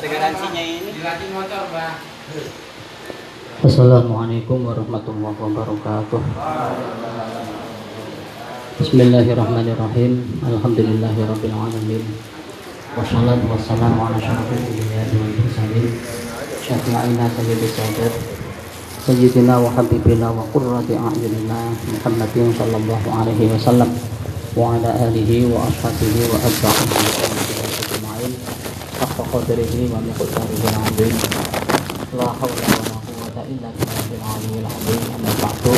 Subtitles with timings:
[0.00, 0.90] Ada garansinya ini.
[3.60, 6.20] Assalamualaikum warahmatullahi wabarakatuh.
[8.80, 10.40] Bismillahirrahmanirrahim.
[10.40, 12.04] Alhamdulillahirabbil alamin
[12.96, 15.92] Wassalatu wassalamu ala asyrafil anbiya'i wal mursalin.
[16.64, 18.39] Syafi'ina sayyidis sadat
[22.54, 23.90] Sallallahu alaihi wasallam
[24.54, 28.32] Wa ala alihi wa ashabihi wa atba'ihi wa ajma'in.
[28.98, 31.14] Haqqa qadrihi wa miqdarihi al-azim.
[32.18, 35.02] La hawla wa la quwwata illa billahil aliyyil azim.
[35.14, 35.74] Amma ba'du.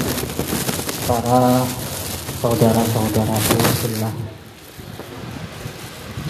[1.05, 1.69] Para
[2.41, 4.15] saudara-saudaraku sebelah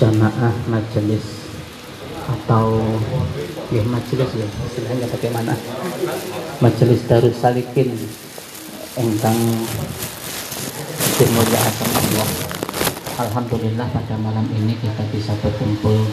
[0.02, 1.41] jamaah majelis
[2.26, 2.78] atau
[3.74, 4.46] ya majelis ya.
[4.46, 5.52] Istilahnya bagaimana?
[6.62, 7.96] Majelis Darus Salikin
[8.94, 9.38] engkang
[11.18, 12.28] dimuliakan Allah.
[13.12, 16.10] Alhamdulillah pada malam ini kita bisa berkumpul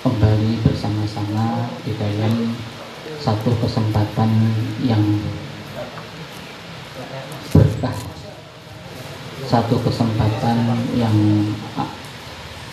[0.00, 2.56] kembali bersama-sama di dalam
[3.20, 4.30] satu kesempatan
[4.80, 5.02] yang
[7.52, 7.96] berkah.
[9.44, 11.16] Satu kesempatan yang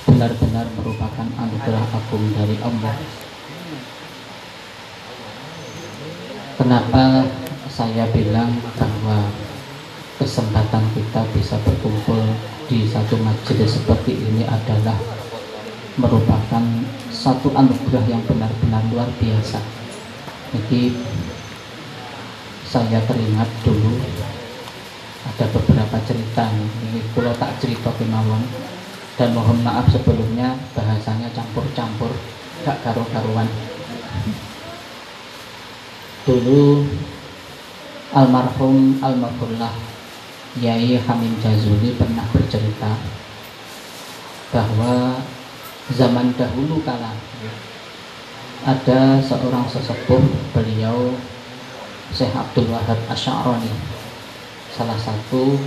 [0.07, 2.95] benar-benar merupakan anugerah agung dari Allah.
[6.55, 7.27] Kenapa
[7.67, 9.27] saya bilang bahwa
[10.15, 12.23] kesempatan kita bisa berkumpul
[12.71, 14.95] di satu majelis seperti ini adalah
[15.99, 16.63] merupakan
[17.11, 19.59] satu anugerah yang benar-benar luar biasa.
[20.55, 20.95] Jadi
[22.63, 23.99] saya teringat dulu
[25.27, 26.47] ada beberapa cerita
[26.87, 28.43] ini pulau tak cerita kemauan
[29.17, 32.13] dan mohon maaf sebelumnya bahasanya campur-campur
[32.61, 33.49] gak karu-karuan.
[36.29, 36.85] Dulu
[38.13, 39.73] almarhum almarhumlah
[40.61, 42.97] Yai Hamim Jazuli pernah bercerita
[44.53, 45.21] bahwa
[45.93, 47.13] zaman dahulu kala
[48.65, 51.13] ada seorang sesepuh beliau
[52.09, 53.69] Syekh Abdul Wahab Asy'arani
[54.73, 55.61] salah satu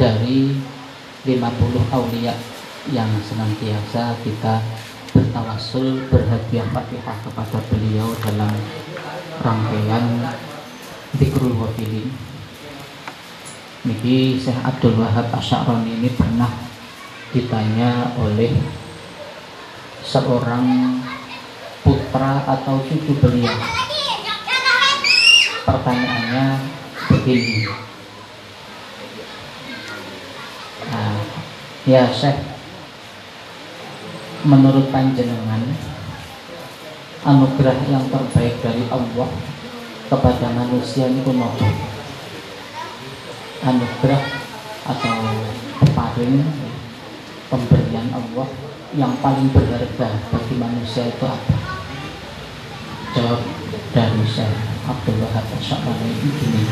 [0.00, 0.56] dari
[1.24, 1.36] 50
[1.92, 2.32] aulia
[2.88, 4.64] yang senantiasa kita
[5.12, 8.56] bertawasul berhadiah fatihah kepada beliau dalam
[9.44, 10.32] rangkaian
[11.20, 12.08] Dikrul Wafilin
[13.84, 16.52] Niki Syekh Abdul Wahab Asy'arani ini pernah
[17.32, 18.52] ditanya oleh
[20.04, 21.00] seorang
[21.80, 23.56] putra atau cucu beliau.
[25.64, 26.44] Pertanyaannya
[27.08, 27.72] begini.
[30.90, 31.16] Nah,
[31.88, 32.49] ya Syekh
[34.40, 35.60] menurut panjenengan
[37.20, 39.28] anugerah yang terbaik dari Allah
[40.08, 41.68] kepada manusia ini apa?
[43.60, 44.22] Anugerah
[44.88, 45.16] atau
[45.84, 46.40] peparing
[47.52, 48.48] pemberian Allah
[48.96, 51.56] yang paling berharga bagi manusia itu apa?
[53.12, 53.42] Jawab
[53.92, 54.54] dari Syekh
[54.88, 56.62] Abdul Wahab ini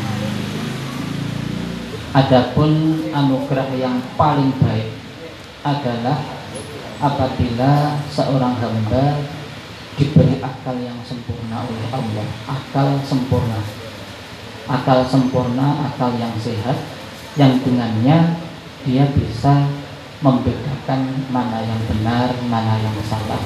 [2.09, 2.71] Adapun
[3.13, 4.89] anugerah yang paling baik
[5.61, 6.38] adalah
[6.99, 9.23] apabila seorang hamba
[9.95, 13.59] diberi akal yang sempurna oleh Allah, akal sempurna.
[14.69, 16.77] Akal sempurna, akal yang sehat
[17.39, 18.37] yang dengannya
[18.85, 19.65] dia bisa
[20.19, 23.41] membedakan mana yang benar, mana yang salah,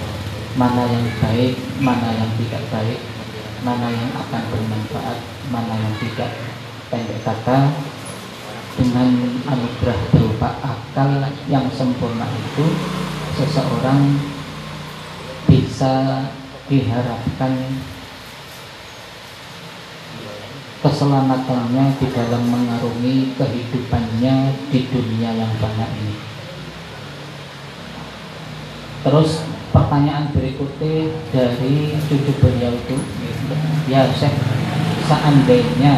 [0.57, 2.99] mana yang baik, mana yang tidak baik,
[3.61, 5.17] mana yang akan bermanfaat,
[5.53, 6.31] mana yang tidak.
[6.89, 7.73] Pendek kata,
[8.77, 9.09] dengan
[9.45, 12.65] anugerah berupa akal yang sempurna itu
[13.33, 14.21] seseorang
[15.49, 16.29] bisa
[16.69, 17.53] diharapkan
[20.83, 24.35] keselamatannya di dalam mengarungi kehidupannya
[24.67, 26.15] di dunia yang banyak ini.
[29.03, 32.95] Terus pertanyaan berikutnya dari cucu beliau itu,
[33.87, 34.35] ya Syekh,
[35.07, 35.93] seandainya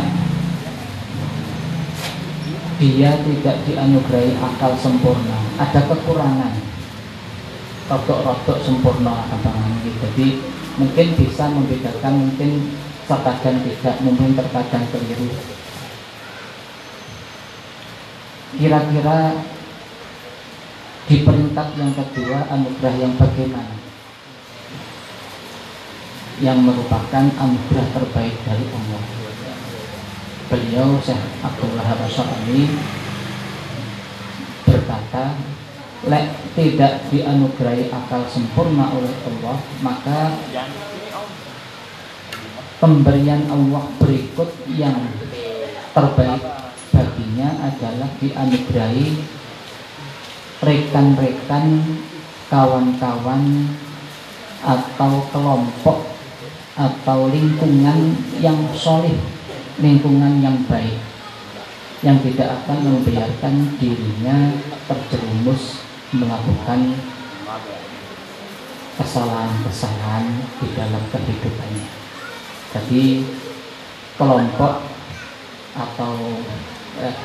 [2.75, 6.74] dia tidak dianugerahi akal sempurna ada kekurangan
[7.85, 10.27] rotok-rotok sempurna abang gitu jadi
[10.75, 12.51] mungkin bisa membedakan mungkin
[13.05, 15.29] terkadang tidak mungkin terkadang keliru.
[18.55, 19.19] Kira-kira
[21.05, 23.75] di peringkat yang kedua anugerah yang bagaimana?
[26.41, 29.03] Yang merupakan anugerah terbaik dari Allah.
[30.45, 32.69] Beliau Syekh Abdul Wahab Asy'ari
[34.65, 35.25] berkata
[36.05, 40.19] lek tidak dianugerahi akal sempurna oleh Allah maka
[42.77, 45.09] pemberian Allah berikut yang
[45.97, 46.43] terbaik
[46.93, 49.07] baginya adalah dianugerahi
[50.61, 51.65] rekan-rekan
[52.47, 53.43] kawan-kawan
[54.61, 55.99] atau kelompok
[56.75, 58.13] atau lingkungan
[58.43, 59.15] yang solid
[59.81, 60.99] lingkungan yang baik
[62.03, 64.53] yang tidak akan membiarkan dirinya
[64.85, 65.84] terjerumus
[66.17, 66.95] melakukan
[68.95, 70.25] kesalahan-kesalahan
[70.63, 71.87] di dalam kehidupannya.
[72.71, 73.03] Jadi
[74.15, 74.87] kelompok
[75.75, 76.15] atau
[77.03, 77.15] eh,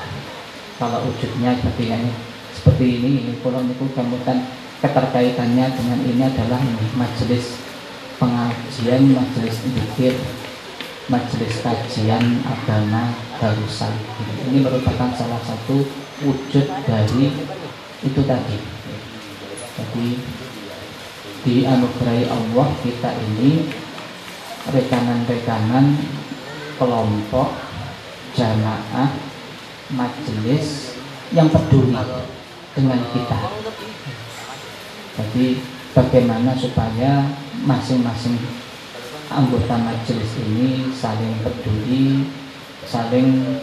[0.80, 2.10] kalau wujudnya seperti ini
[2.50, 3.10] seperti ini
[3.44, 4.42] kalau itu kemudian
[4.82, 7.62] keterkaitannya dengan ini adalah ini majelis
[8.18, 10.18] pengajian majelis zikir
[11.06, 14.02] majelis kajian agama Darussalim
[14.50, 15.86] ini merupakan salah satu
[16.26, 17.32] wujud dari
[18.02, 18.56] itu tadi
[19.78, 20.08] jadi
[21.40, 23.70] dianugerahi Allah kita ini
[24.68, 25.96] rekanan-rekanan
[26.76, 27.48] kelompok
[28.36, 29.08] jamaah
[29.92, 30.96] majelis
[31.34, 31.96] yang peduli
[32.74, 33.38] dengan kita.
[35.18, 35.46] Jadi
[35.96, 37.26] bagaimana supaya
[37.66, 38.38] masing-masing
[39.30, 42.30] anggota majelis ini saling peduli,
[42.86, 43.58] saling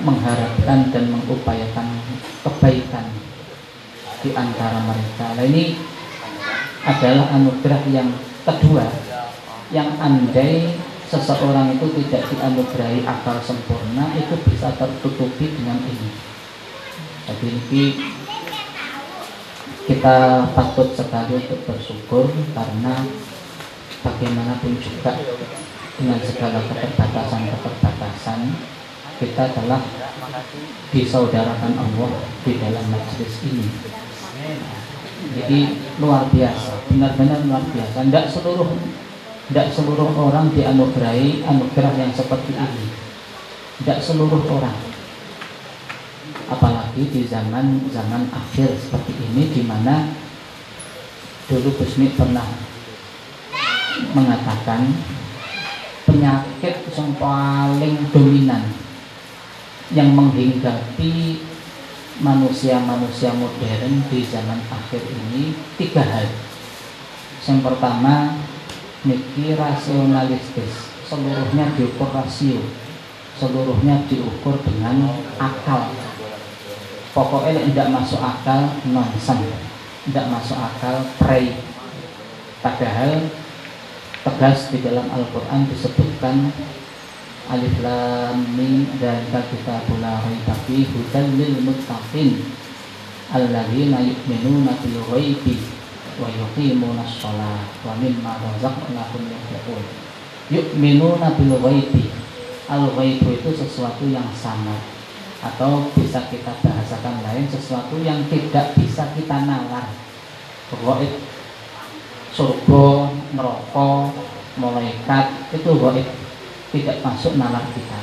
[0.00, 1.86] mengharapkan dan mengupayakan
[2.40, 3.06] kebaikan
[4.20, 5.26] di antara mereka.
[5.36, 5.76] Nah ini
[6.84, 8.08] adalah anugerah yang
[8.44, 8.86] kedua
[9.70, 10.74] yang andai
[11.10, 16.10] seseorang itu tidak dianugerahi akal sempurna itu bisa tertutupi dengan ini.
[17.26, 17.84] Jadi ini
[19.86, 22.94] kita patut sekali untuk bersyukur karena
[24.06, 25.18] bagaimanapun juga
[25.98, 28.40] dengan segala keterbatasan-keterbatasan
[29.20, 29.82] kita telah
[30.94, 33.68] disaudarakan Allah di dalam majlis ini
[35.30, 35.60] jadi
[36.02, 36.86] luar biasa.
[36.90, 38.02] Benar-benar luar biasa.
[38.02, 38.70] Tidak seluruh
[39.50, 42.86] tidak seluruh orang dianugerahi anugerah yang seperti ini.
[43.82, 44.78] Tidak seluruh orang.
[46.50, 50.10] Apalagi di zaman zaman akhir seperti ini di mana
[51.50, 52.46] dulu Gusmi pernah
[54.14, 54.86] mengatakan
[56.06, 58.70] penyakit yang paling dominan
[59.90, 61.42] yang menghinggapi
[62.20, 66.28] manusia-manusia modern di zaman akhir ini tiga hal.
[67.40, 68.36] Yang pertama,
[69.08, 72.60] niki rasionalistis, seluruhnya diukur rasio,
[73.40, 75.96] seluruhnya diukur dengan akal.
[77.10, 79.40] Pokoknya tidak masuk akal nonsen,
[80.06, 81.56] tidak masuk akal pray.
[82.60, 83.32] Padahal
[84.20, 86.52] tegas di dalam Al-Quran disebutkan
[87.50, 92.46] alif lam mim dan kita la raiba fi hudan lil muttaqin
[93.34, 95.58] alladzina yu'minuna bil ghaibi
[96.22, 99.82] wa yuqimuna shalah wa mimma razaqnahum yunfiqun.
[100.54, 102.14] Yu'minuna bil ghaibi
[102.70, 104.78] al ghaibu itu sesuatu yang sama
[105.42, 109.90] atau bisa kita bahasakan lain sesuatu yang tidak bisa kita nalar.
[110.70, 111.18] Gaib
[112.30, 113.90] surga, neraka,
[114.54, 116.19] malaikat itu gaib
[116.70, 118.00] tidak masuk nalar kita.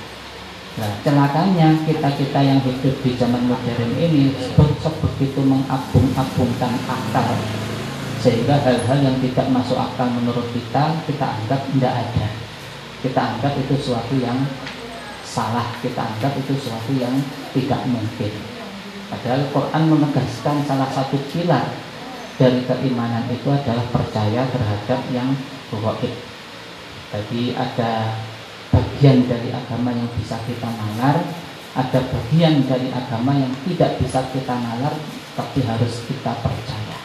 [0.77, 4.29] Nah, celakanya kita-kita yang hidup di zaman modern ini
[4.77, 7.33] sebegitu mengabung-abungkan akal
[8.21, 12.27] sehingga hal-hal yang tidak masuk akal menurut kita kita anggap tidak ada
[13.01, 14.37] kita anggap itu sesuatu yang
[15.25, 17.13] salah kita anggap itu sesuatu yang
[17.57, 18.33] tidak mungkin
[19.09, 21.73] padahal Quran menegaskan salah satu pilar
[22.37, 25.33] dari keimanan itu adalah percaya terhadap yang
[25.73, 26.13] gaib.
[27.09, 28.13] Jadi ada
[28.77, 31.17] bagian dari agama yang bisa kita nalar,
[31.73, 34.93] ada bagian dari agama yang tidak bisa kita nalar,
[35.33, 36.97] tapi harus kita percaya.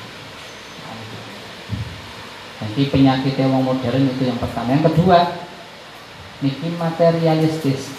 [2.63, 4.77] Jadi penyakit yang modern itu yang pertama.
[4.77, 5.19] Yang kedua,
[6.45, 7.91] niki materialistis.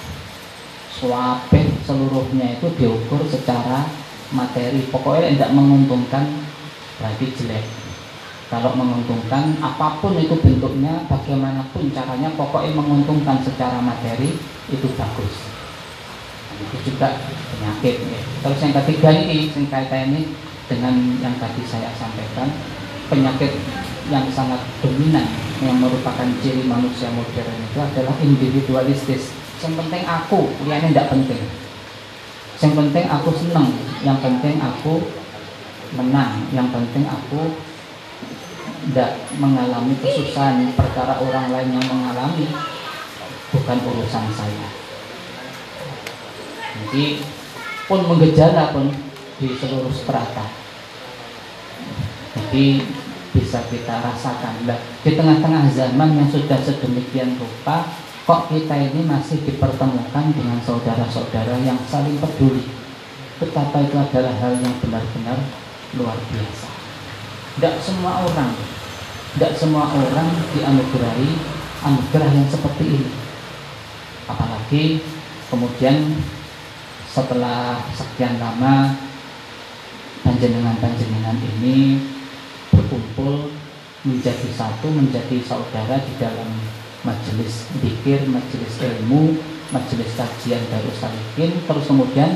[0.93, 3.83] Suapeh seluruhnya itu diukur secara
[4.31, 4.87] materi.
[4.87, 6.25] Pokoknya tidak menguntungkan
[7.01, 7.82] berarti jelek
[8.53, 14.37] kalau menguntungkan apa pun itu bentuknya bagaimanapun caranya pokoknya menguntungkan secara materi
[14.69, 15.49] itu bagus.
[16.61, 17.17] Itu juga
[17.49, 18.21] penyakit ya.
[18.45, 20.37] terus yang ketiga ini yang kaitan ini
[20.69, 22.45] dengan yang tadi saya sampaikan
[23.09, 23.57] penyakit
[24.13, 25.25] yang sangat dominan
[25.57, 29.33] yang merupakan ciri manusia modern itu adalah individualistis.
[29.65, 31.41] Yang penting aku ini tidak penting.
[32.61, 33.73] Yang penting aku senang
[34.05, 35.01] yang penting aku
[35.97, 37.72] menang yang penting aku
[38.83, 42.47] tidak mengalami kesusahan perkara orang lain yang mengalami
[43.53, 44.67] bukan urusan saya.
[46.73, 47.23] Jadi
[47.87, 48.91] pun menggejala pun
[49.39, 50.63] di seluruh strata
[52.53, 52.85] jadi
[53.33, 54.69] bisa kita rasakan.
[54.69, 57.89] Nah, di tengah-tengah zaman yang sudah sedemikian rupa
[58.29, 62.61] kok kita ini masih dipertemukan dengan saudara-saudara yang saling peduli?
[63.41, 65.37] Betapa itu adalah hal yang benar-benar
[65.97, 66.69] luar biasa.
[67.57, 68.53] Tidak semua orang
[69.33, 71.29] tidak semua orang dianugerahi
[71.83, 73.13] anugerah yang seperti ini
[74.29, 74.83] apalagi
[75.49, 76.17] kemudian
[77.09, 78.97] setelah sekian lama
[80.23, 82.01] panjenengan-panjenengan ini
[82.73, 83.53] berkumpul
[84.03, 86.49] menjadi satu, menjadi saudara di dalam
[87.07, 89.39] majelis pikir, majelis ilmu,
[89.71, 92.35] majelis kajian Darus Salikin, terus kemudian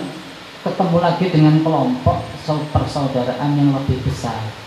[0.63, 2.24] ketemu lagi dengan kelompok
[2.72, 4.67] persaudaraan yang lebih besar.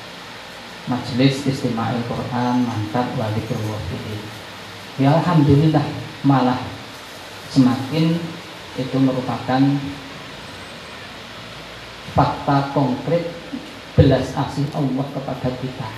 [0.90, 4.18] Majelis Istimewa Al-Quran, Mantap, Wali Purwodini.
[4.98, 5.86] Ya Alhamdulillah
[6.26, 6.58] malah
[7.54, 8.18] semakin
[8.74, 9.62] itu merupakan
[12.12, 13.30] fakta konkret
[13.94, 15.88] belas asih Allah kepada kita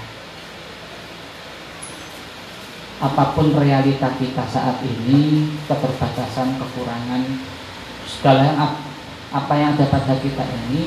[3.03, 7.23] apa pun realita kita saat ini keterbatasan kekurangan
[8.07, 8.59] segala yang
[9.35, 10.87] apa yang ada pada kita ini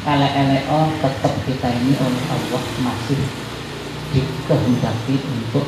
[0.00, 3.20] ele-eleo tetap kita ini oleh Allah masih
[4.16, 5.66] dikehendaki untuk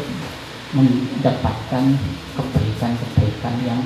[0.73, 1.85] mendapatkan
[2.33, 3.81] kebaikan-kebaikan yang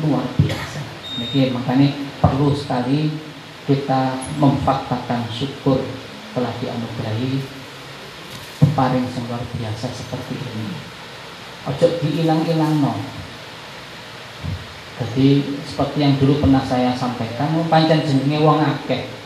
[0.00, 0.80] luar biasa.
[1.20, 1.88] Jadi makanya
[2.18, 3.12] perlu sekali
[3.68, 5.84] kita memfaktakan syukur
[6.32, 7.44] telah dianugerahi
[8.64, 10.72] peparing yang luar biasa seperti ini.
[11.68, 12.92] Ojo diilang-ilang no.
[14.94, 19.23] Jadi seperti yang dulu pernah saya sampaikan pancen jenenge wong akeh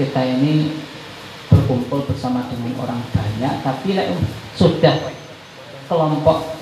[0.00, 0.72] kita ini
[1.52, 4.16] berkumpul bersama dengan orang banyak tapi like,
[4.56, 5.12] sudah
[5.84, 6.56] kelompok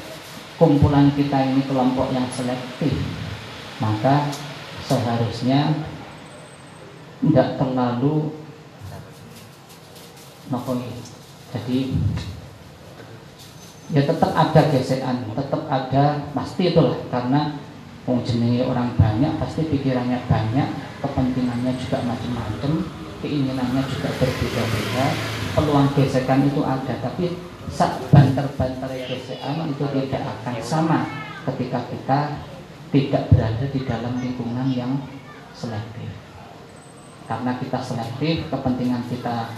[0.58, 2.90] kumpulan kita ini kelompok yang selektif
[3.78, 4.28] maka
[4.84, 5.86] seharusnya
[7.22, 8.34] tidak terlalu
[10.50, 10.74] nopo
[11.54, 11.78] jadi
[13.94, 17.62] ya tetap ada gesekan tetap ada pasti itulah karena
[18.06, 18.26] wong
[18.66, 20.68] orang banyak pasti pikirannya banyak
[20.98, 25.06] kepentingannya juga macam-macam keinginannya juga berbeda-beda.
[25.50, 27.36] Peluang gesekan itu ada tapi
[27.70, 30.98] saat banter-banter gesekan itu tidak akan sama
[31.48, 32.20] ketika kita
[32.90, 34.92] tidak berada di dalam lingkungan yang
[35.54, 36.10] selektif.
[37.30, 39.54] Karena kita selektif kepentingan kita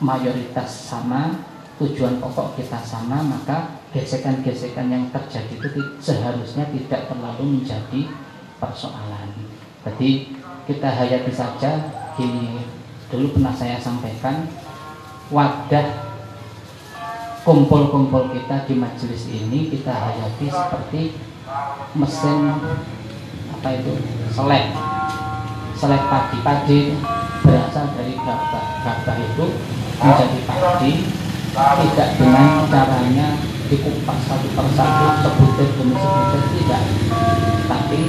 [0.00, 1.44] mayoritas sama
[1.76, 8.08] tujuan pokok kita sama maka gesekan-gesekan yang terjadi itu seharusnya tidak terlalu menjadi
[8.56, 9.28] persoalan.
[9.84, 10.32] Jadi
[10.64, 11.72] kita hayati saja
[12.16, 12.62] gini
[13.12, 14.48] dulu pernah saya sampaikan
[15.28, 16.16] wadah
[17.44, 21.02] kumpul-kumpul kita di majelis ini kita hayati seperti
[21.92, 22.56] mesin
[23.52, 23.92] apa itu
[24.32, 24.72] selek.
[25.76, 26.96] Selek padi-padi
[27.44, 29.46] berasal dari gabah itu
[30.00, 30.92] menjadi padi
[31.52, 33.28] tidak dengan caranya
[33.68, 36.82] dikupas satu persatu sebutir demi sebutir tidak.
[37.68, 38.00] Tapi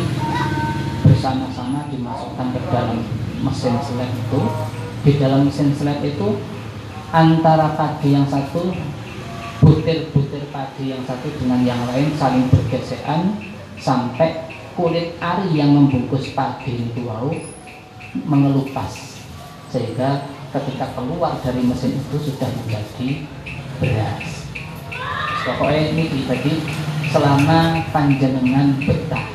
[1.04, 3.04] bersama-sama dimasukkan ke dalam
[3.44, 4.42] mesin selek itu
[5.04, 6.40] di dalam mesin selek itu
[7.12, 8.72] antara padi yang satu
[9.60, 13.36] butir-butir padi yang satu dengan yang lain saling bergesekan
[13.80, 14.48] sampai
[14.80, 17.28] kulit ari yang membungkus padi itu wow
[18.24, 19.20] mengelupas.
[19.70, 20.24] Sehingga
[20.56, 23.26] ketika keluar dari mesin itu sudah menjadi
[23.82, 24.48] beras.
[25.44, 26.54] Pokoknya ini jadi
[27.12, 29.28] selama panjenengan betah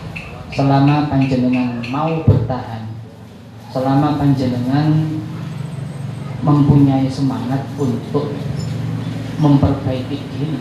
[0.58, 2.90] selama panjenengan mau bertahan
[3.70, 5.17] selama panjenengan
[6.42, 8.30] mempunyai semangat untuk
[9.38, 10.58] memperbaiki diri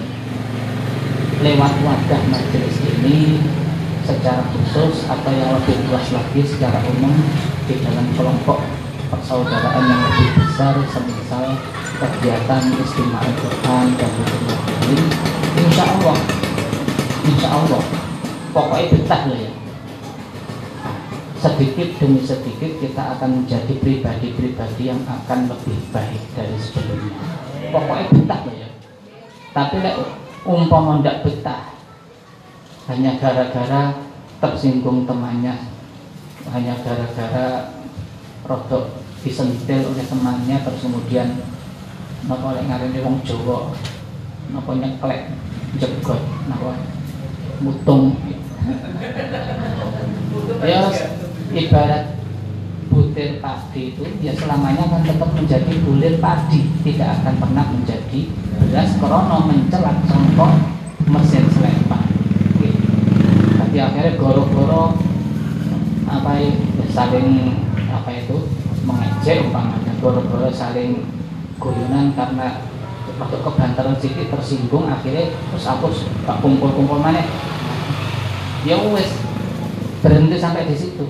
[1.37, 3.37] lewat wadah majelis ini
[4.01, 7.13] secara khusus atau yang lebih luas lagi secara umum
[7.69, 8.63] di dalam kelompok
[9.13, 11.45] persaudaraan yang lebih besar semisal
[11.97, 15.01] kegiatan istimewa Al-Quran dan lain
[15.61, 16.17] insya Allah
[17.25, 17.83] insya Allah
[18.53, 19.51] pokoknya betah ya
[21.37, 27.13] sedikit demi sedikit kita akan menjadi pribadi-pribadi yang akan lebih baik dari sebelumnya.
[27.69, 28.69] Pokoknya betah ya.
[29.53, 29.95] Tapi lek
[30.45, 31.77] umpama ndak betah
[32.87, 33.99] hanya gara-gara
[34.39, 35.59] tersinggung temannya
[36.53, 37.75] hanya gara-gara
[38.47, 41.27] rodok disentil oleh temannya terus kemudian
[42.31, 43.75] napa oleh ngarini wong Jawa
[44.55, 45.35] napa nyeklek
[45.75, 46.79] jegot napa
[47.59, 48.15] mutung.
[50.63, 50.85] Ya
[51.53, 52.17] ibarat
[52.87, 56.67] butir padi itu ya selamanya akan tetap menjadi bulir padi.
[56.83, 58.19] Tidak akan pernah menjadi
[58.57, 60.51] beras krono mencelak songkok
[61.07, 62.07] mesin selempang
[63.77, 64.97] jadi akhirnya goro-goro
[66.09, 66.49] apa ya,
[66.89, 67.61] saling
[67.93, 68.49] apa itu
[68.89, 69.93] mengejek umpamanya.
[70.01, 71.05] Goro-goro saling
[71.61, 72.65] guyonan karena
[73.21, 75.93] waktu kebantaran sedikit tersinggung akhirnya terus aku
[76.25, 77.21] tak kumpul-kumpul mana.
[78.65, 79.13] Ya wes
[80.01, 81.05] berhenti sampai di situ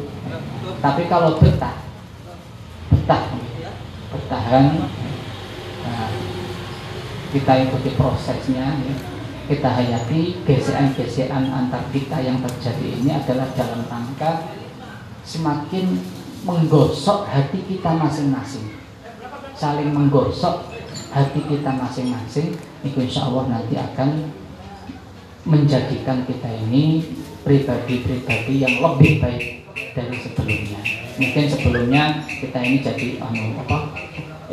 [0.79, 1.87] tapi kalau betah
[3.07, 3.23] betah.
[4.07, 4.87] Bertahan
[5.83, 6.11] nah,
[7.31, 8.95] kita ikuti prosesnya ya.
[9.47, 14.51] kita hayati gesekan-gesekan antar kita yang terjadi ini adalah dalam rangka
[15.23, 16.03] semakin
[16.43, 18.75] menggosok hati kita masing-masing.
[19.55, 20.71] Saling menggosok
[21.11, 24.31] hati kita masing-masing itu insya Allah nanti akan
[25.47, 27.07] menjadikan kita ini
[27.47, 29.56] pribadi-pribadi yang lebih baik
[29.93, 30.79] dari sebelumnya.
[31.17, 33.93] Mungkin sebelumnya kita ini jadi anu apa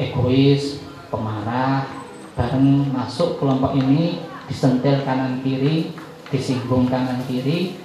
[0.00, 0.80] egois
[1.12, 1.86] pemarah
[2.34, 5.94] bareng masuk kelompok ini disentil kanan kiri
[6.28, 7.78] disinggung kanan kiri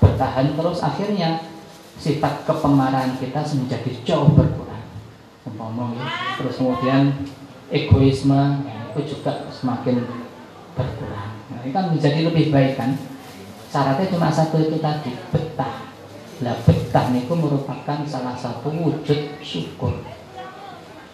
[0.00, 0.82] bertahan terus.
[0.82, 1.44] Akhirnya
[2.00, 4.84] sifat kepemarahan kita menjadi jauh berkurang.
[5.52, 6.08] Ngomong ya.
[6.40, 7.12] terus kemudian
[7.70, 10.02] egoisme ya, itu juga semakin
[10.74, 11.30] berkurang.
[11.52, 12.96] Nah, ini kan menjadi lebih baik kan?
[13.68, 15.91] Syaratnya cuma satu itu tadi betah
[16.42, 19.94] lah betah itu merupakan salah satu wujud syukur.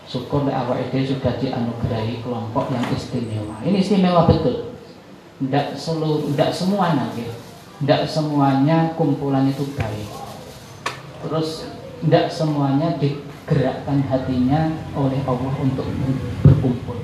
[0.09, 3.61] Syukur awal itu sudah dianugerahi kelompok yang istimewa.
[3.61, 4.73] Ini istimewa betul.
[5.39, 7.29] Tidak seluruh tidak semua nanti
[7.79, 10.09] tidak semuanya kumpulan itu baik.
[11.23, 11.69] Terus
[12.01, 15.87] tidak semuanya digerakkan hatinya oleh Allah untuk
[16.43, 16.99] berkumpul.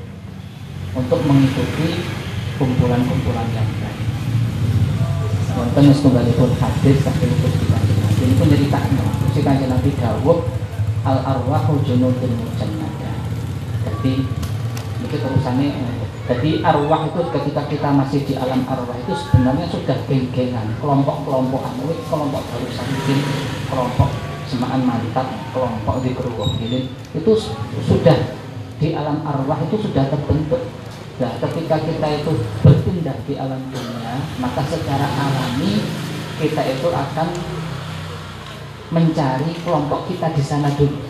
[0.96, 2.08] Untuk mengikuti
[2.56, 4.02] kumpulan-kumpulan yang baik.
[5.54, 7.83] Wonten kembali pun hadis tapi itu dibanding
[8.24, 9.04] ini takno
[9.36, 10.40] si kanjeng Nabi dawuh
[11.04, 13.12] al arwahu junudun mujannada.
[13.84, 14.24] Jadi
[15.04, 15.68] itu terusannya
[16.24, 21.76] jadi arwah itu ketika kita masih di alam arwah itu sebenarnya sudah geng-gengan kelompok-kelompokan.
[22.08, 23.18] Kelompok baru sakin
[23.68, 24.08] kelompok
[24.48, 27.32] semaan mantap kelompok di keruwah jadi itu
[27.84, 28.16] sudah
[28.80, 30.64] di alam arwah itu sudah terbentuk.
[31.14, 32.32] Nah, ketika kita itu
[32.64, 35.78] berpindah di alam dunia, maka secara alami
[36.42, 37.28] kita itu akan
[38.92, 41.00] mencari kelompok kita di sana dulu.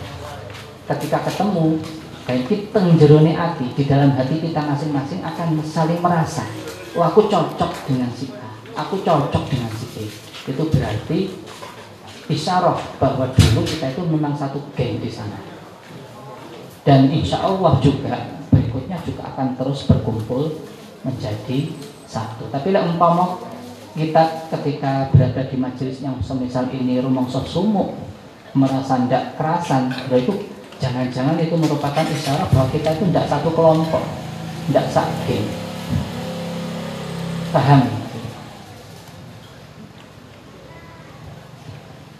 [0.85, 1.81] Ketika ketemu,
[2.29, 6.45] baik kita jerone hati di dalam hati kita masing-masing akan saling merasa,
[6.93, 8.49] oh aku cocok dengan si A,
[8.85, 9.95] aku cocok dengan si B.
[10.45, 11.33] Itu berarti
[12.29, 15.41] isyarah bahwa dulu kita itu memang satu geng di sana.
[16.85, 20.53] Dan insya Allah juga berikutnya juga akan terus berkumpul
[21.01, 21.73] menjadi
[22.05, 22.45] satu.
[22.53, 23.41] Tapi lah umpama
[23.95, 27.95] kita ketika berada di majelis yang semisal ini rumongso sumuk
[28.51, 30.51] merasa tidak kerasan ya itu
[30.83, 34.03] jangan-jangan itu merupakan isyarat bahwa kita itu tidak satu kelompok
[34.67, 35.43] tidak sakit
[37.55, 37.87] paham?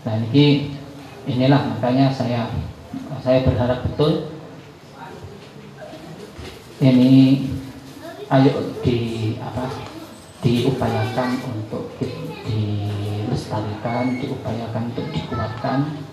[0.08, 0.72] Nah ini
[1.28, 2.48] inilah makanya saya
[3.20, 4.32] saya berharap betul
[6.80, 7.52] ini
[8.32, 8.98] ayo di
[9.44, 9.95] apa
[10.46, 11.90] diupayakan untuk
[12.46, 16.06] dilestarikan, diupayakan untuk dikuatkan.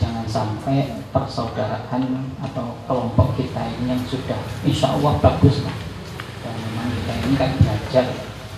[0.00, 5.76] Jangan sampai persaudaraan atau kelompok kita ini yang sudah insya Allah bagus lah.
[6.40, 8.06] Dan memang kita ini kan belajar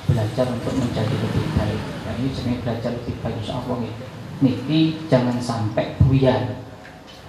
[0.06, 1.82] belajar untuk menjadi lebih baik.
[2.06, 3.90] Dan ini belajar lebih baik insya Allah ini.
[4.38, 6.62] Niki jangan sampai buyar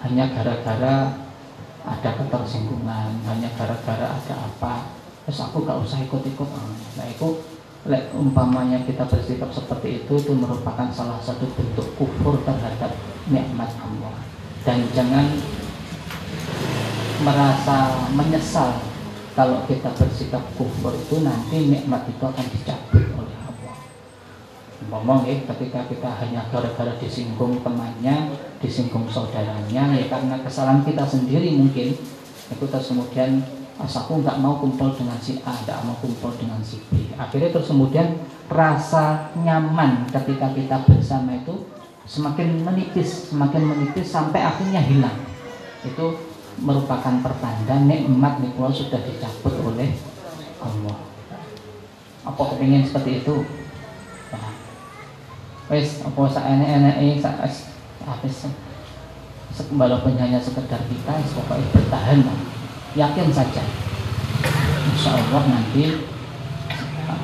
[0.05, 1.25] hanya gara-gara
[1.89, 4.93] ada ketersinggungan, hanya gara-gara ada apa.
[5.25, 6.49] Terus aku gak usah ikut-ikut.
[6.97, 12.91] Nah itu Lek umpamanya kita bersikap seperti itu itu merupakan salah satu bentuk kufur terhadap
[13.31, 14.19] nikmat Allah.
[14.67, 15.31] Dan jangan
[17.23, 18.83] merasa menyesal
[19.31, 23.75] kalau kita bersikap kufur itu nanti nikmat itu akan dicabut oleh Allah.
[24.91, 31.55] Ngomong ya ketika kita hanya gara-gara disinggung temannya disinggung saudaranya ya karena kesalahan kita sendiri
[31.55, 31.95] mungkin
[32.49, 33.39] itu terus kemudian
[33.79, 37.15] Mas aku nggak mau kumpul dengan si A, nggak mau kumpul dengan si B.
[37.15, 38.19] Akhirnya terus kemudian
[38.51, 41.63] rasa nyaman ketika kita bersama itu
[42.03, 45.15] semakin menipis, semakin menipis sampai akhirnya hilang.
[45.87, 46.19] Itu
[46.59, 49.95] merupakan pertanda nikmat nikmat sudah dicabut oleh
[50.59, 50.99] Allah.
[52.27, 53.47] Apa kepingin seperti itu?
[54.35, 54.51] Nah,
[55.71, 56.19] wes apa
[56.51, 57.47] enek eh sak
[58.03, 58.43] habis
[59.71, 62.19] walaupun hanya sekedar kita, pokoknya bertahan
[62.97, 63.63] yakin saja.
[64.89, 66.09] Insya Allah nanti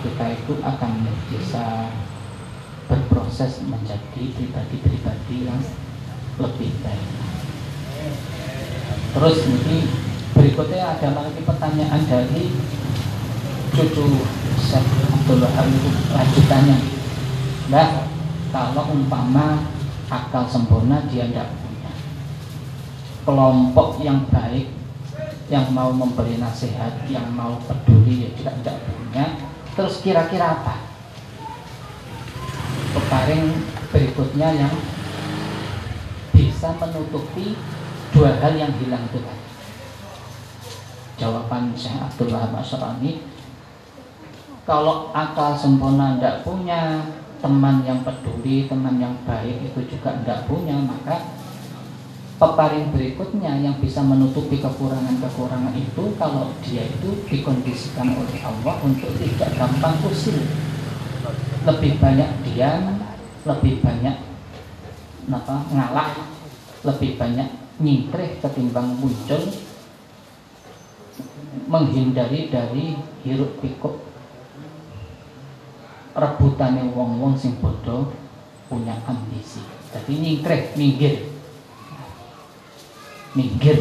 [0.05, 0.91] kita itu akan
[1.33, 1.89] bisa
[2.85, 5.61] berproses menjadi pribadi-pribadi yang
[6.37, 7.09] lebih baik.
[9.17, 9.77] Terus ini
[10.37, 12.53] berikutnya ada lagi pertanyaan dari
[13.73, 14.05] cucu
[14.61, 16.77] Syekh Abdul Wahab itu lanjutannya.
[17.73, 17.89] Mbak
[18.53, 19.65] kalau umpama
[20.13, 21.91] akal sempurna dia tidak punya.
[23.25, 24.69] Kelompok yang baik
[25.49, 29.25] yang mau memberi nasihat, yang mau peduli ya juga tidak punya.
[29.77, 30.75] Terus kira-kira apa?
[32.95, 33.53] Peparing
[33.91, 34.73] berikutnya yang
[36.33, 37.53] bisa menutupi
[38.15, 39.45] dua hal yang hilang itu tadi.
[41.15, 43.23] Jawaban Syekh Abdul Wahab Asyarani
[44.65, 47.05] kalau akal sempurna tidak punya
[47.37, 51.34] teman yang peduli, teman yang baik itu juga tidak punya, maka
[52.35, 59.55] peparing berikutnya yang bisa menutupi kekurangan-kekurangan itu kalau dia itu dikondisikan oleh Allah untuk tidak
[59.55, 60.35] gampang usil
[61.63, 62.99] lebih banyak diam
[63.47, 64.15] lebih banyak
[65.25, 66.09] apa ngalah
[66.85, 67.49] lebih banyak
[67.81, 69.41] nyingkreh ketimbang muncul
[71.65, 72.95] menghindari dari
[73.25, 73.95] hiruk pikuk.
[76.15, 78.15] Rebutane wong-wong sing bodoh
[78.71, 79.59] punya ambisi.
[79.91, 81.34] Jadi nyingkreh minggir
[83.35, 83.77] minggir.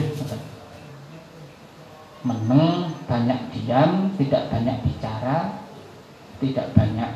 [2.25, 5.64] Meneng banyak diam tidak banyak bicara
[6.43, 7.11] tidak banyak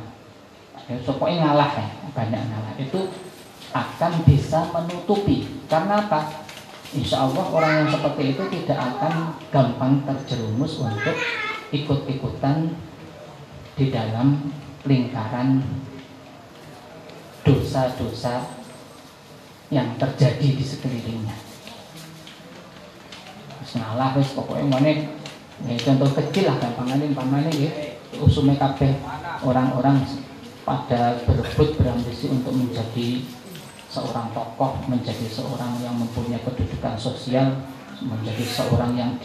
[0.89, 2.75] ya, pokoknya ngalah ya banyak ngalah.
[2.79, 3.01] Itu
[3.75, 5.45] akan bisa menutupi.
[5.69, 6.47] Karena apa?
[6.97, 11.17] Insya Allah orang yang seperti itu tidak akan gampang terjerumus untuk
[11.69, 12.73] ikut-ikutan
[13.77, 14.49] di dalam
[14.89, 15.61] lingkaran
[17.45, 18.49] dosa-dosa
[19.69, 21.48] yang terjadi di sekelilingnya
[23.77, 24.89] ngalah wis pokoknya mana
[25.69, 27.71] ya contoh kecil lah gampangane umpamane ya
[28.23, 28.97] usume kabeh
[29.45, 30.01] orang-orang
[30.69, 33.25] pada berebut berambisi untuk menjadi
[33.89, 37.65] seorang tokoh, menjadi seorang yang mempunyai kedudukan sosial,
[38.05, 39.17] menjadi seorang yang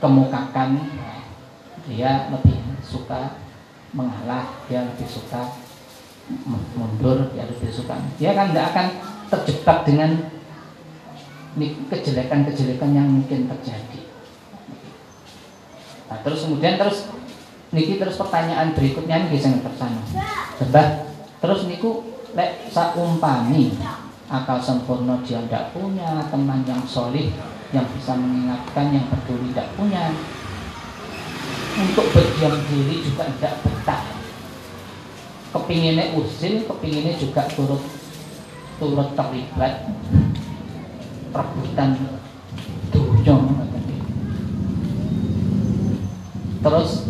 [0.00, 0.80] dikemukakan,
[1.84, 3.36] dia lebih suka
[3.92, 5.60] mengalah, dia lebih suka
[6.72, 8.00] mundur, dia lebih suka.
[8.16, 8.86] Dia kan tidak akan
[9.28, 10.33] terjebak dengan
[11.90, 14.00] kejelekan-kejelekan yang mungkin terjadi.
[16.10, 17.06] Nah, terus kemudian terus
[17.74, 20.02] niki terus pertanyaan berikutnya nih sing tersana.
[20.62, 20.88] Mbah,
[21.42, 23.78] terus niku lek saumpami
[24.26, 27.30] akal sempurna dia tidak punya teman yang solih
[27.70, 30.10] yang bisa mengingatkan yang peduli tidak punya
[31.74, 34.02] untuk berdiam diri juga tidak betah
[35.54, 37.82] kepinginnya usil kepinginnya juga turut
[38.82, 39.86] turut terlibat
[41.34, 41.98] rebutan
[42.94, 43.36] dunia
[46.64, 47.04] terus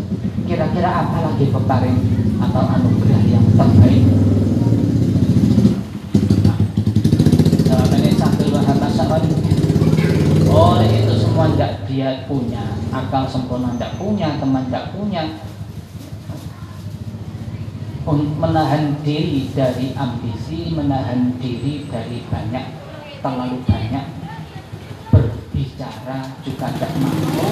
[0.49, 2.01] kira-kira apa lagi peparing
[2.43, 4.03] atau anugerah yang terbaik?
[7.63, 8.13] Jawabannya
[10.51, 12.67] oleh itu semua tidak dia punya.
[12.91, 15.23] Akal sempurna tidak punya teman tidak punya.
[18.37, 22.84] Menahan diri dari ambisi, menahan diri dari banyak
[23.25, 24.05] terlalu banyak
[25.09, 27.49] berbicara juga tidak mampu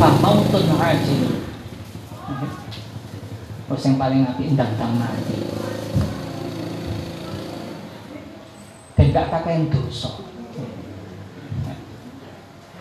[0.00, 1.44] famautun ajil
[3.68, 5.44] Terus yang paling api indang-indang mati
[8.96, 10.24] Dan gak kakek dosa.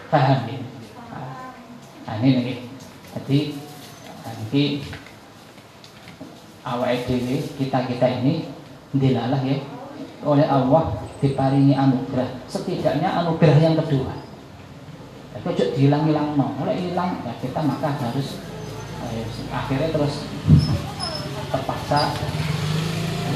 [0.08, 0.64] Paham ya?
[2.08, 2.58] Nah ini nih
[3.20, 3.40] Jadi
[4.24, 4.64] Nanti
[6.64, 8.48] Awal kita-kita ini
[8.96, 9.60] Dilalah ya
[10.24, 12.30] Oleh Allah diparingi anugerah.
[12.46, 14.14] Setidaknya anugerah yang kedua.
[15.38, 18.42] Tapi ojo dihilang-hilang no oleh hilang ya kita maka harus
[19.06, 20.26] eh, akhirnya terus
[21.54, 22.18] terpaksa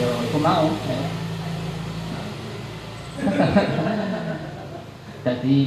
[0.02, 1.02] yo aku mau ya.
[5.30, 5.58] jadi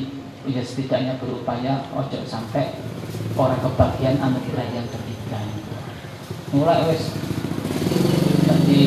[0.50, 2.74] ya setidaknya berupaya ojo sampai
[3.38, 5.38] orang kebagian anugerah yang ketiga.
[6.50, 7.14] Mulai wes
[8.44, 8.81] jadi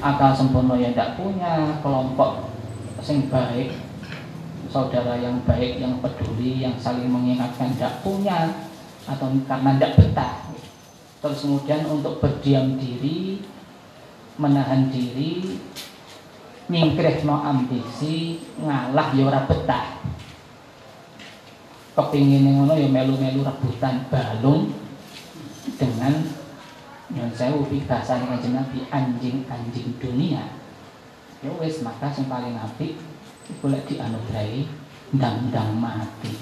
[0.00, 2.48] akal sempurna yang tidak punya kelompok
[3.04, 3.76] sing baik
[4.72, 8.68] saudara yang baik yang peduli yang saling mengingatkan tidak punya
[9.04, 10.34] atau karena tidak betah.
[11.20, 13.44] Terus kemudian untuk berdiam diri
[14.40, 15.58] menahan diri
[16.70, 20.00] nyingkrih no ambisi ngalah ya ora betah.
[21.98, 24.72] Kepingin ngono ya melu-melu rebutan balung
[25.76, 26.39] dengan
[27.10, 30.54] yang saya ubi bahasa kanjeng Nabi anjing-anjing dunia.
[31.40, 33.00] Ya wes maka yang paling api
[33.58, 34.68] boleh dianugerahi
[35.16, 36.38] ndang-ndang mati.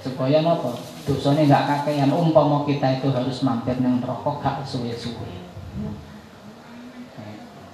[0.00, 0.78] Supaya nopo?
[1.04, 5.42] Dosanya nggak kakean umpama kita itu harus mampir nang rokok gak suwe-suwe.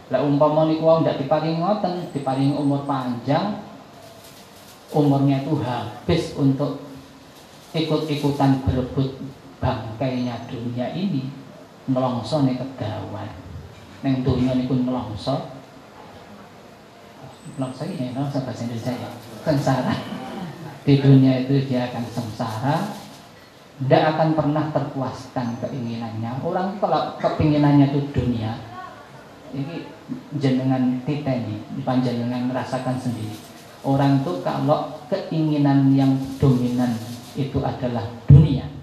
[0.09, 2.07] Lah umpama niku wong ndak diparingi ngoten
[2.55, 3.59] umur panjang
[4.95, 6.79] umurnya itu habis untuk
[7.75, 9.19] ikut-ikutan berebut
[9.67, 11.27] bangkainya dunia ini
[11.91, 13.27] melongso nih kegawan
[14.07, 15.51] neng dunia ini pun melongso
[17.59, 19.11] melongso ini melongso bahasa Indonesia ya.
[19.43, 19.95] Sengsara.
[20.87, 22.95] Di dunia itu dia akan sengsara.
[23.77, 26.41] Tidak akan pernah terpuaskan keinginannya.
[26.47, 28.57] Orang kalau kepinginannya itu dunia
[29.53, 29.87] ini
[30.39, 33.35] jenengan titeni panjenengan merasakan sendiri.
[33.83, 36.95] Orang itu kalau keinginan yang dominan
[37.39, 38.76] itu adalah dunia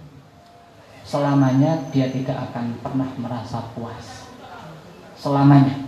[1.14, 4.26] selamanya dia tidak akan pernah merasa puas.
[5.14, 5.86] Selamanya.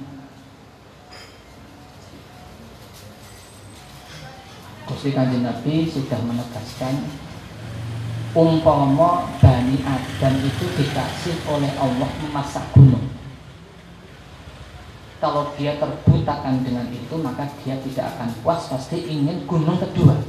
[4.85, 7.09] Gusti Kanjeng Nabi sudah menegaskan
[8.37, 13.09] umpama Bani Adam itu dikasih oleh Allah memasak gunung.
[15.17, 20.21] Kalau dia terbutakan dengan itu maka dia tidak akan puas pasti ingin gunung kedua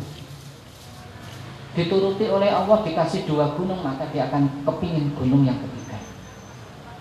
[1.76, 6.00] dituruti oleh Allah dikasih dua gunung maka dia akan kepingin gunung yang ketiga.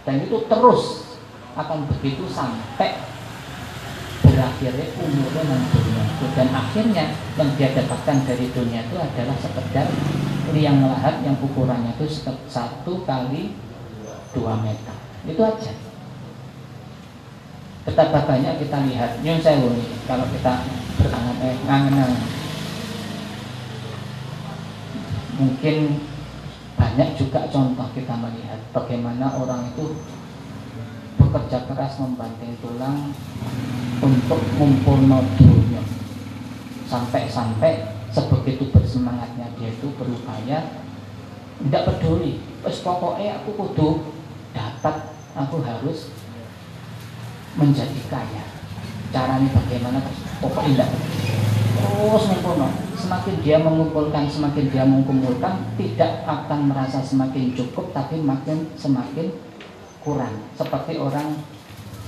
[0.03, 1.15] Dan itu terus
[1.55, 2.99] akan begitu sampai
[4.19, 6.25] berakhirnya umurnya dan dunia itu.
[6.35, 7.05] Dan akhirnya
[7.39, 9.88] yang dia dapatkan dari dunia itu adalah sekedar
[10.51, 12.05] liang lahat yang ukurannya itu
[12.51, 13.55] satu kali
[14.35, 14.95] dua meter.
[15.23, 15.71] Itu aja.
[17.88, 19.23] Betapa banyak kita lihat.
[19.23, 19.39] Nyun
[20.03, 20.53] kalau kita
[20.99, 21.55] berangan eh
[25.36, 26.04] mungkin
[26.76, 30.00] banyak juga contoh kita melihat bagaimana orang itu
[31.15, 33.15] bekerja keras membanting tulang
[34.04, 35.00] untuk ngumpul
[35.39, 35.84] dunia
[36.88, 40.84] sampai-sampai sebegitu bersemangatnya dia itu berupaya
[41.63, 43.89] tidak peduli terus pokoknya aku kudu
[44.56, 46.12] dapat aku harus
[47.56, 48.43] menjadi kaya.
[49.12, 50.00] Caranya bagaimana?
[50.43, 50.89] Pokoknya tidak
[51.75, 52.63] terus ngumpul
[52.95, 59.29] semakin dia mengumpulkan semakin dia mengumpulkan tidak akan merasa semakin cukup tapi makin semakin
[60.05, 60.33] kurang.
[60.55, 61.41] Seperti orang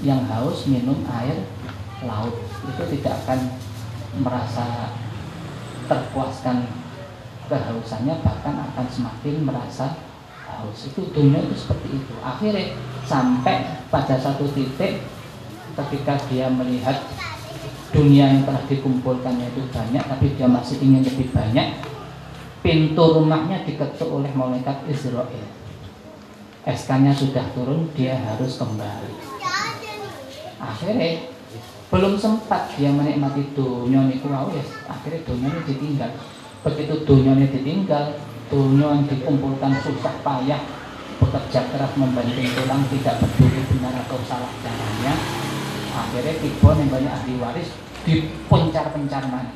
[0.06, 1.42] yang haus minum air
[2.06, 2.38] laut
[2.70, 3.40] itu tidak akan
[4.22, 4.94] merasa
[5.90, 6.70] terpuaskan
[7.50, 9.98] kehausannya bahkan akan semakin merasa
[10.46, 10.94] haus.
[10.94, 12.14] Itu dunia itu seperti itu.
[12.22, 15.02] Akhirnya sampai pada satu titik
[15.74, 17.02] ketika dia melihat
[17.98, 21.82] dunia yang telah dikumpulkannya itu banyak tapi dia masih ingin lebih banyak
[22.62, 25.26] pintu rumahnya diketuk oleh malaikat Israel
[26.68, 29.40] SK-nya sudah turun, dia harus kembali.
[30.60, 31.32] Akhirnya
[31.88, 34.60] belum sempat dia menikmati dunia niku wau ya,
[34.92, 36.12] akhirnya dunia ini ditinggal.
[36.68, 38.20] Begitu dunia ini ditinggal,
[38.52, 40.60] dunia yang dikumpulkan susah payah,
[41.24, 45.47] bekerja keras membanting tulang, tidak peduli benar atau salah caranya.
[45.98, 47.70] Akhirnya tiba yang banyak ahli waris
[48.06, 49.54] dipencar-pencar mana.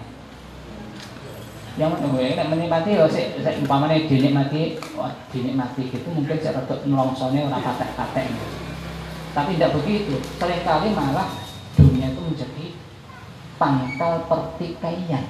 [1.78, 7.48] Yang gue kan menikmati ya sih umpamanya dinikmati wah dinikmati gitu mungkin saya rada nelongsone
[7.48, 8.58] orang katek-katek gitu.
[9.32, 10.20] tapi tidak begitu.
[10.36, 11.32] Seringkali malah
[11.80, 12.66] dunia itu menjadi
[13.56, 15.26] pangkal pertikaian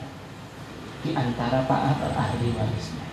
[1.05, 3.05] di antara para ahli warisnya.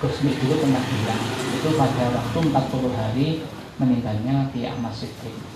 [0.00, 3.28] Gus dulu pernah bilang itu pada waktu 40 hari
[3.76, 5.51] meninggalnya di Ahmad Siddiq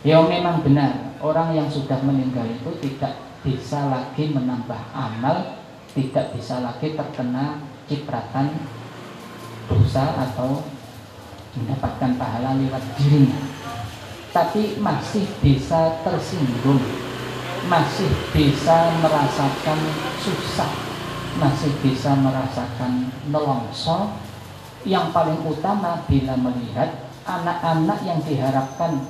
[0.00, 5.60] ya memang benar orang yang sudah meninggal itu tidak bisa lagi menambah amal
[5.92, 7.60] tidak bisa lagi terkena
[7.90, 8.54] cipratan
[9.66, 10.62] dosa atau
[11.58, 13.38] mendapatkan pahala lewat dirinya.
[14.30, 16.78] Tapi masih bisa tersinggung
[17.66, 19.78] masih bisa merasakan
[20.16, 20.70] susah
[21.36, 24.16] masih bisa merasakan nelongso
[24.88, 29.04] yang paling utama bila melihat anak-anak yang diharapkan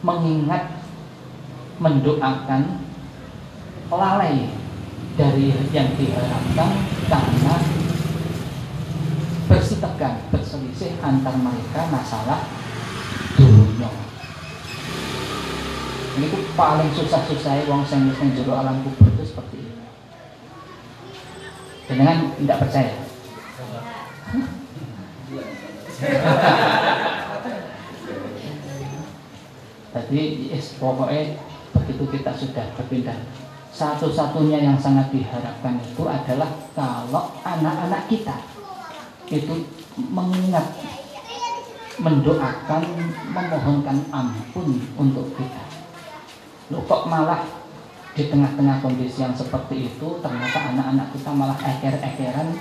[0.00, 0.80] mengingat
[1.80, 2.84] mendoakan
[3.90, 4.48] lalai
[5.16, 6.70] dari yang diharapkan
[7.08, 7.54] karena
[9.50, 12.46] bersitegang berselisih antar mereka masalah
[13.36, 13.90] dunia.
[16.20, 19.84] Ini tuh paling susah-susah wong sing wis jero alam kubur itu seperti ini.
[21.90, 22.94] Dengan tidak percaya
[29.90, 31.34] Jadi yes, pokoknya
[31.74, 33.18] begitu kita sudah berpindah.
[33.70, 38.36] Satu-satunya yang sangat diharapkan itu adalah kalau anak-anak kita
[39.30, 40.66] itu mengingat
[42.00, 42.82] mendoakan
[43.30, 45.64] memohonkan ampun untuk kita.
[46.70, 47.46] Loh kok malah
[48.14, 52.58] di tengah-tengah kondisi yang seperti itu ternyata anak-anak kita malah eker-ekeran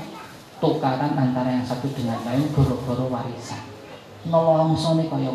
[0.62, 3.64] tukaran antara yang satu dengan lain goro-goro warisan.
[4.28, 5.32] Nolong sone kaya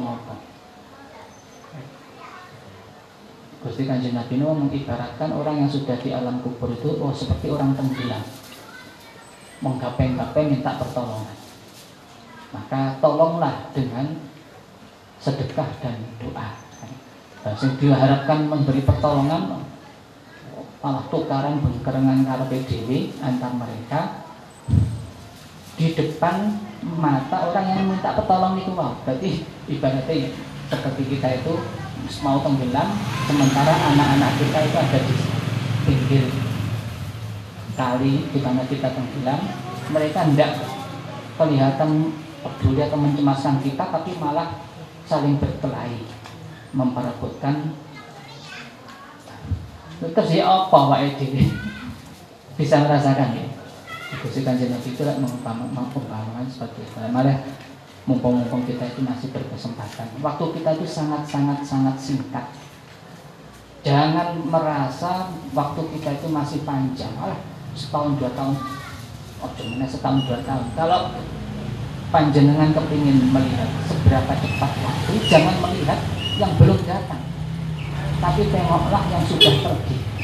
[3.64, 7.72] Gusti Kanjeng Nabi ini mengibaratkan orang yang sudah di alam kubur itu oh seperti orang
[7.72, 8.20] tenggelam.
[9.64, 11.32] Menggapeng-gapeng minta pertolongan.
[12.52, 14.20] Maka tolonglah dengan
[15.16, 16.60] sedekah dan doa.
[17.40, 19.64] Nah, yang diharapkan memberi pertolongan
[20.84, 24.28] malah tukaran bengkerengan karepe dhewe antar mereka.
[25.80, 28.92] Di depan mata orang yang minta pertolongan itu wow.
[29.08, 29.40] Berarti
[29.72, 30.36] ibaratnya
[30.68, 31.56] seperti kita itu
[32.20, 32.88] mau tenggelam
[33.24, 35.16] sementara anak-anak kita itu ada di
[35.84, 36.24] pinggir
[37.74, 39.40] kali di mana kita tenggelam
[39.90, 40.50] mereka tidak
[41.34, 42.14] kelihatan
[42.44, 44.62] peduli atau mencemaskan kita tapi malah
[45.04, 46.04] saling berkelahi
[46.74, 47.72] memperebutkan.
[50.04, 51.48] Terus ya apa Pak Edi
[52.60, 53.46] bisa merasakan ya?
[54.20, 57.40] Gusti Kanjeng Nabi itu mengumpamakan seperti itu malah
[58.04, 60.08] mumpung-mumpung kita itu masih berkesempatan.
[60.20, 62.46] Waktu kita itu sangat-sangat-sangat singkat.
[63.84, 67.12] Jangan merasa waktu kita itu masih panjang.
[67.20, 67.40] Alah,
[67.76, 68.56] setahun dua tahun.
[69.44, 70.64] Oh cuma setahun dua tahun.
[70.76, 71.00] Kalau
[72.08, 76.00] panjenengan kepingin melihat seberapa cepat waktu jangan melihat
[76.40, 77.22] yang belum datang.
[78.20, 80.14] Tapi tengoklah yang sudah pergi.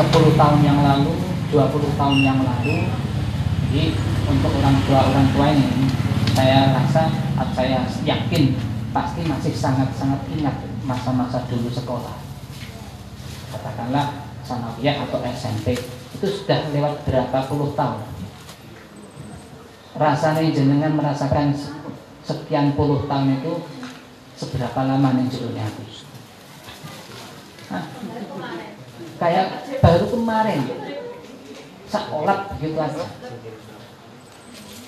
[0.00, 1.12] 10 tahun yang lalu
[1.52, 2.88] 20 tahun yang lalu
[3.68, 3.92] jadi
[4.30, 5.90] untuk orang tua orang tua ini
[6.38, 7.10] saya rasa
[7.52, 8.54] saya yakin
[8.94, 12.14] pasti masih sangat-sangat ingat masa-masa dulu sekolah.
[13.50, 15.74] Katakanlah sanawiyah atau SMP
[16.14, 18.06] itu sudah lewat berapa puluh tahun.
[19.98, 21.50] Rasanya jenengan merasakan
[22.22, 23.66] sekian puluh tahun itu
[24.38, 25.84] seberapa lama nih judulnya itu?
[29.18, 30.60] Kayak baru kemarin
[31.90, 33.04] seolah begitu aja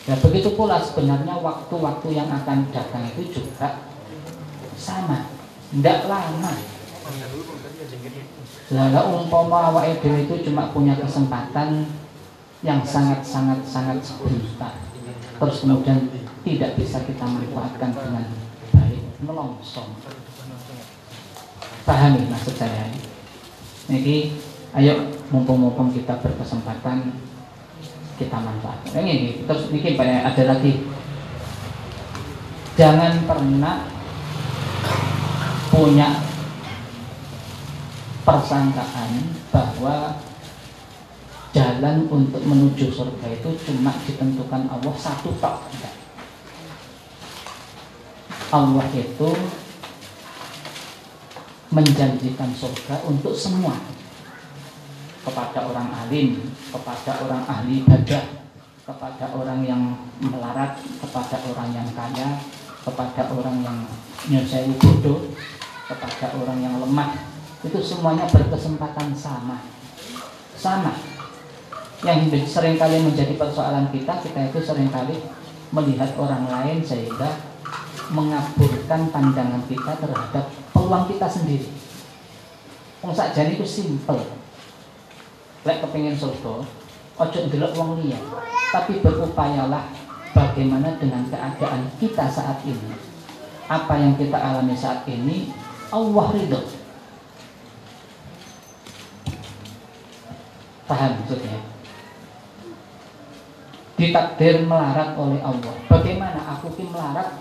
[0.03, 3.87] Ya begitu pula sebenarnya waktu-waktu yang akan datang itu juga
[4.75, 5.31] sama,
[5.71, 6.55] tidak lama.
[8.73, 11.87] Lalu umpama awak itu cuma punya kesempatan
[12.67, 14.75] yang sangat-sangat sangat sebentar,
[15.39, 16.11] terus kemudian
[16.43, 18.27] tidak bisa kita manfaatkan dengan
[18.75, 19.99] baik, melongsong.
[21.83, 22.91] Pahami maksud saya?
[23.91, 24.39] Jadi,
[24.79, 27.19] ayo mumpung-mumpung kita berkesempatan
[28.23, 29.03] kita manfaatkan.
[29.03, 30.87] Ini terus bikin banyak ada lagi.
[32.79, 33.91] Jangan pernah
[35.69, 36.23] punya
[38.23, 39.11] persangkaan
[39.51, 40.23] bahwa
[41.53, 45.69] jalan untuk menuju surga itu cuma ditentukan Allah satu tok.
[48.53, 49.31] Allah itu
[51.73, 53.81] menjanjikan surga untuk semua
[55.23, 58.43] kepada orang alim, kepada orang ahli ibadah,
[58.83, 59.83] kepada orang yang
[60.19, 62.43] melarat, kepada orang yang kaya,
[62.83, 63.79] kepada orang yang
[64.27, 65.31] nyusai bodoh,
[65.87, 67.15] kepada orang yang lemah.
[67.63, 69.63] Itu semuanya berkesempatan sama.
[70.59, 70.99] Sama.
[72.03, 75.23] Yang sering kali menjadi persoalan kita, kita itu sering kali
[75.71, 77.39] melihat orang lain sehingga
[78.11, 81.71] mengaburkan pandangan kita terhadap peluang kita sendiri.
[83.07, 84.42] Wong sakjane itu simple
[85.63, 86.83] lek kepingin surga
[87.23, 88.19] ojo ndelok wong liya.
[88.73, 89.85] Tapi berupayalah
[90.33, 92.97] bagaimana dengan keadaan kita saat ini.
[93.69, 95.53] Apa yang kita alami saat ini
[95.93, 96.61] Allah ridho.
[100.89, 101.61] Paham maksudnya?
[103.97, 105.75] Ditakdir melarat oleh Allah.
[105.87, 107.39] Bagaimana aku ki melarat?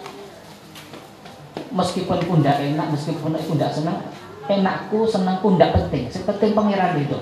[1.72, 4.04] Meskipun pun enak meskipun aku tidak senang
[4.52, 6.12] enakku senangku tidak penting.
[6.12, 7.16] Seperti pangeran itu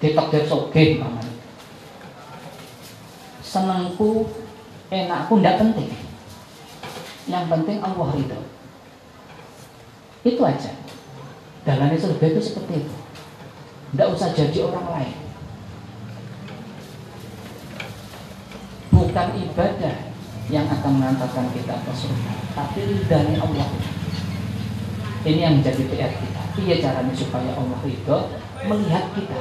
[0.00, 0.48] ditakdir
[0.96, 1.34] namanya.
[3.44, 4.32] Senengku
[4.88, 5.92] enakku ndak penting.
[7.28, 8.40] Yang penting Allah ridho.
[10.24, 10.72] Itu aja.
[11.68, 12.96] Dalane surga itu seperti itu.
[13.92, 15.16] Ndak usah jadi orang lain.
[18.90, 19.96] Bukan ibadah
[20.50, 23.68] yang akan mengantarkan kita ke surga tapi ridhanya Allah.
[25.20, 26.42] Ini yang menjadi PR kita.
[26.64, 28.18] Iya caranya supaya Allah ridho
[28.66, 29.38] melihat kita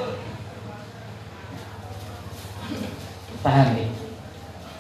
[3.42, 3.90] paham ya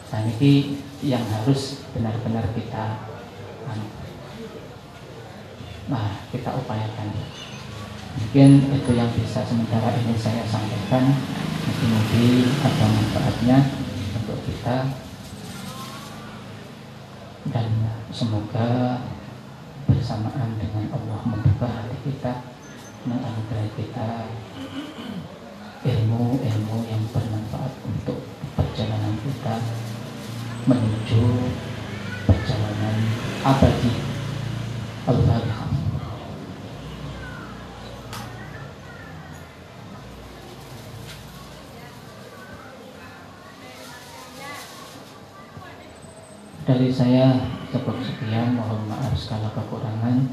[0.09, 3.07] nah ini yang harus benar-benar kita
[3.71, 3.87] anu,
[5.87, 7.09] nah kita upayakan.
[8.19, 11.07] Mungkin itu yang bisa sementara ini saya sampaikan.
[11.79, 13.57] Mungkin ada manfaatnya
[14.19, 14.77] untuk kita.
[17.49, 17.69] Dan
[18.11, 18.99] semoga
[19.87, 22.43] bersamaan dengan Allah membuka hati kita
[23.07, 24.27] menganugerai kita
[25.87, 27.28] ilmu-ilmu yang bermanfaat
[33.49, 33.91] abadi.
[35.09, 35.69] Al-Fatihah.
[46.69, 48.53] Dari saya cukup sekian.
[48.53, 50.29] Mohon maaf segala kekurangan.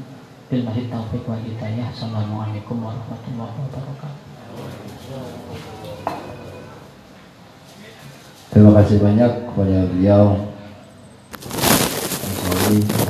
[0.53, 1.89] Billahi taufiq wal hidayah.
[1.89, 4.25] Assalamualaikum warahmatullahi wabarakatuh.
[8.53, 10.47] Terima kasih banyak kepada beliau.
[12.47, 13.06] Mas Wali